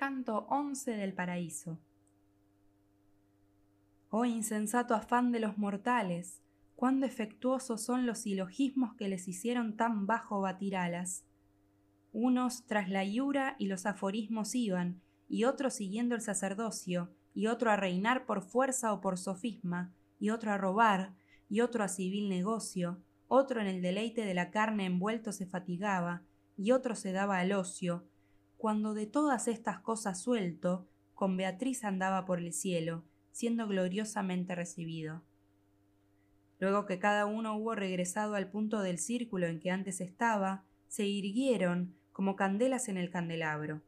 [0.00, 1.78] Canto 11 del paraíso.
[4.08, 6.40] Oh insensato afán de los mortales,
[6.74, 11.26] cuán defectuosos son los silogismos que les hicieron tan bajo batir alas.
[12.14, 17.70] Unos tras la iura y los aforismos iban, y otros siguiendo el sacerdocio, y otro
[17.70, 21.12] a reinar por fuerza o por sofisma, y otro a robar,
[21.50, 26.22] y otro a civil negocio, otro en el deleite de la carne envuelto se fatigaba,
[26.56, 28.06] y otro se daba al ocio,
[28.60, 35.22] cuando de todas estas cosas suelto, con Beatriz andaba por el cielo, siendo gloriosamente recibido.
[36.58, 41.06] Luego que cada uno hubo regresado al punto del círculo en que antes estaba, se
[41.06, 43.80] irguieron como candelas en el candelabro.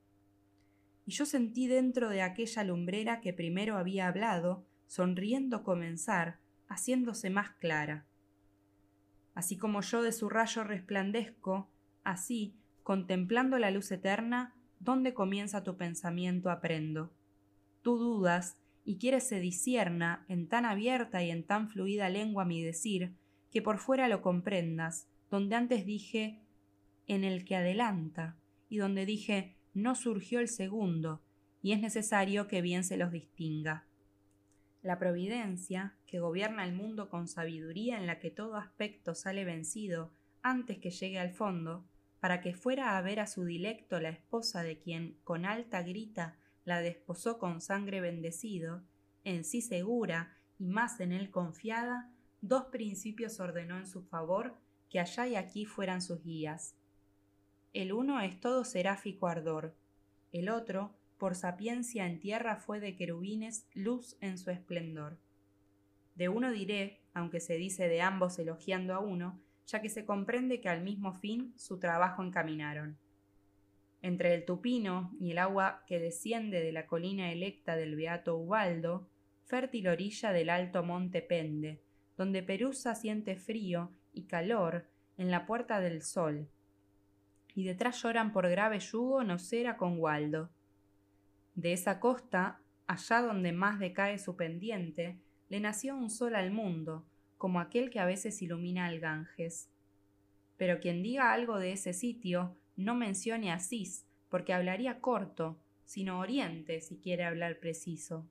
[1.05, 7.51] Y yo sentí dentro de aquella lumbrera que primero había hablado, sonriendo comenzar, haciéndose más
[7.57, 8.07] clara.
[9.35, 11.69] Así como yo de su rayo resplandezco,
[12.05, 17.13] así, contemplando la luz eterna, dónde comienza tu pensamiento aprendo.
[17.83, 22.63] Tú dudas y quieres se disierna en tan abierta y en tan fluida lengua mi
[22.63, 23.15] decir,
[23.51, 26.41] que por fuera lo comprendas, donde antes dije
[27.07, 28.37] en el que adelanta,
[28.69, 31.23] y donde dije no surgió el segundo,
[31.63, 33.87] y es necesario que bien se los distinga.
[34.83, 40.11] La providencia, que gobierna el mundo con sabiduría en la que todo aspecto sale vencido
[40.43, 41.85] antes que llegue al fondo,
[42.23, 46.37] para que fuera a ver a su dilecto la esposa de quien con alta grita
[46.65, 48.85] la desposó con sangre bendecido,
[49.25, 54.55] en sí segura y más en él confiada, dos principios ordenó en su favor
[54.89, 56.77] que allá y aquí fueran sus guías.
[57.73, 59.75] El uno es todo seráfico ardor,
[60.31, 65.19] el otro, por sapiencia en tierra fue de querubines luz en su esplendor.
[66.15, 70.61] De uno diré, aunque se dice de ambos elogiando a uno, ya que se comprende
[70.61, 72.99] que al mismo fin su trabajo encaminaron.
[74.01, 79.09] Entre el tupino y el agua que desciende de la colina electa del beato Ubaldo,
[79.45, 81.81] fértil orilla del alto monte pende,
[82.17, 86.49] donde Perusa siente frío y calor en la puerta del sol,
[87.55, 90.51] y detrás lloran por grave yugo Nocera con Waldo.
[91.55, 97.07] De esa costa, allá donde más decae su pendiente, le nació un sol al mundo,
[97.43, 99.69] como aquel que a veces ilumina al Ganges.
[100.57, 106.81] Pero quien diga algo de ese sitio, no mencione Asís, porque hablaría corto, sino Oriente
[106.81, 108.29] si quiere hablar preciso.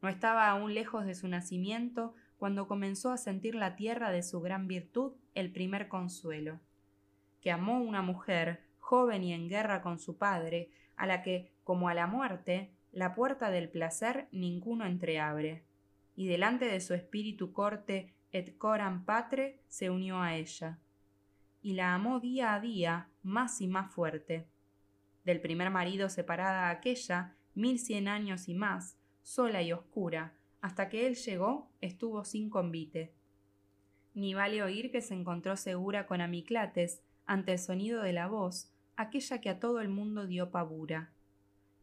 [0.00, 4.40] No estaba aún lejos de su nacimiento cuando comenzó a sentir la tierra de su
[4.40, 6.58] gran virtud el primer consuelo,
[7.42, 11.90] que amó una mujer, joven y en guerra con su padre, a la que, como
[11.90, 15.64] a la muerte, la puerta del placer ninguno entreabre,
[16.16, 20.78] y delante de su espíritu corte et coram patre se unió a ella,
[21.62, 24.46] y la amó día a día más y más fuerte.
[25.24, 31.06] Del primer marido separada aquella, mil cien años y más, sola y oscura, hasta que
[31.06, 33.12] él llegó, estuvo sin convite.
[34.14, 38.72] Ni vale oír que se encontró segura con Amiclates, ante el sonido de la voz,
[38.96, 41.12] aquella que a todo el mundo dio pavura.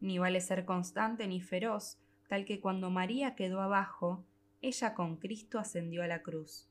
[0.00, 1.98] Ni vale ser constante ni feroz,
[2.28, 4.24] tal que cuando María quedó abajo,
[4.62, 6.68] ella con Cristo ascendió a la cruz.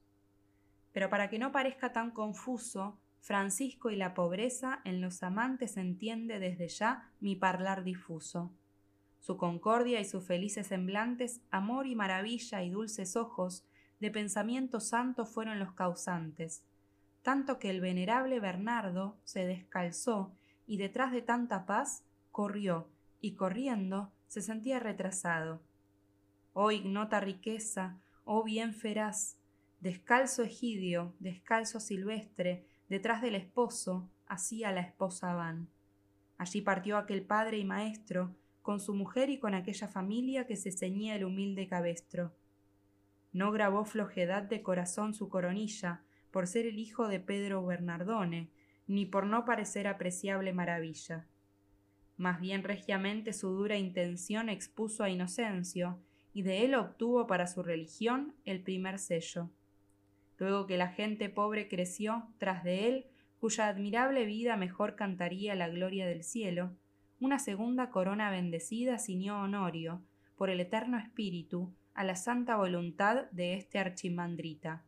[0.92, 6.40] Pero para que no parezca tan confuso, Francisco y la pobreza en los amantes entiende
[6.40, 8.54] desde ya mi parlar difuso.
[9.20, 13.66] Su concordia y sus felices semblantes, amor y maravilla y dulces ojos,
[14.00, 16.64] de pensamiento santo fueron los causantes,
[17.24, 20.36] tanto que el venerable Bernardo se descalzó
[20.68, 22.90] y detrás de tanta paz corrió,
[23.22, 25.62] y corriendo se sentía retrasado
[26.58, 29.38] oh ignota riqueza, oh bien feraz,
[29.82, 35.68] descalzo egidio, descalzo silvestre, detrás del esposo, así a la esposa van.
[36.38, 40.72] Allí partió aquel padre y maestro, con su mujer y con aquella familia que se
[40.72, 42.34] ceñía el humilde cabestro.
[43.34, 48.50] No grabó flojedad de corazón su coronilla, por ser el hijo de Pedro Bernardone,
[48.88, 51.28] ni por no parecer apreciable maravilla.
[52.16, 56.00] Más bien regiamente su dura intención expuso a Inocencio,
[56.36, 59.50] y de él obtuvo para su religión el primer sello.
[60.38, 63.06] Luego que la gente pobre creció tras de él,
[63.40, 66.76] cuya admirable vida mejor cantaría la gloria del cielo,
[67.22, 70.02] una segunda corona bendecida ciñó Honorio,
[70.36, 74.84] por el eterno espíritu, a la santa voluntad de este archimandrita.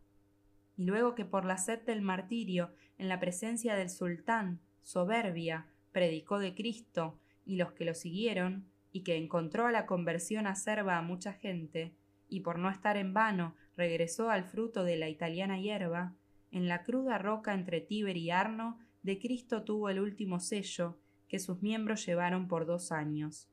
[0.76, 6.40] Y luego que por la sed del martirio, en la presencia del sultán, soberbia, predicó
[6.40, 8.66] de Cristo, y los que lo siguieron,
[8.98, 11.94] y que encontró a la conversión acerba a mucha gente,
[12.28, 16.16] y por no estar en vano regresó al fruto de la italiana hierba,
[16.50, 20.98] en la cruda roca entre Tíber y Arno, de Cristo tuvo el último sello,
[21.28, 23.52] que sus miembros llevaron por dos años.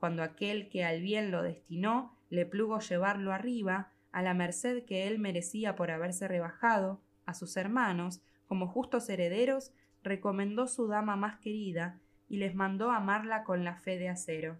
[0.00, 5.06] cuando aquel que al bien lo destinó le plugo llevarlo arriba, a la merced que
[5.06, 11.38] él merecía por haberse rebajado, a sus hermanos, como justos herederos, recomendó su dama más
[11.40, 14.58] querida, y les mandó amarla con la fe de acero.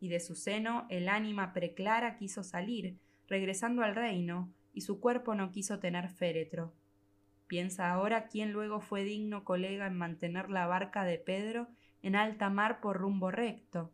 [0.00, 2.98] Y de su seno el ánima preclara quiso salir,
[3.28, 6.74] regresando al reino, y su cuerpo no quiso tener féretro.
[7.46, 11.68] Piensa ahora quién luego fue digno colega en mantener la barca de Pedro
[12.02, 13.92] en alta mar por rumbo recto.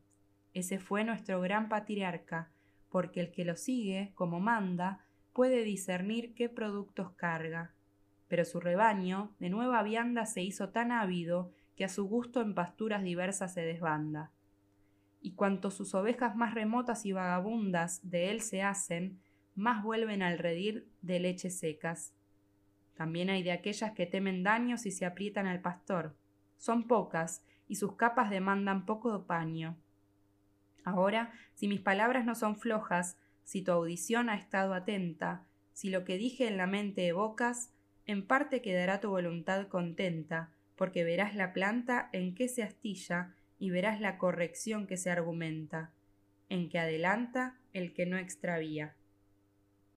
[0.55, 2.50] Ese fue nuestro gran patriarca,
[2.90, 7.75] porque el que lo sigue, como manda, puede discernir qué productos carga.
[8.28, 12.54] Pero su rebaño, de nueva vianda, se hizo tan ávido que a su gusto en
[12.54, 14.32] pasturas diversas se desbanda.
[15.20, 19.20] Y cuanto sus ovejas más remotas y vagabundas de él se hacen,
[19.54, 22.14] más vuelven al redir de leches secas.
[22.94, 26.16] También hay de aquellas que temen daños y se aprietan al pastor.
[26.58, 29.78] Son pocas, y sus capas demandan poco paño.
[30.84, 36.04] Ahora, si mis palabras no son flojas, si tu audición ha estado atenta, si lo
[36.04, 37.72] que dije en la mente evocas,
[38.04, 43.70] en parte quedará tu voluntad contenta, porque verás la planta en que se astilla y
[43.70, 45.92] verás la corrección que se argumenta,
[46.48, 48.96] en que adelanta el que no extravía.